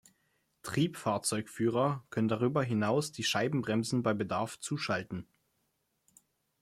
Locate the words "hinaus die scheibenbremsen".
2.63-4.01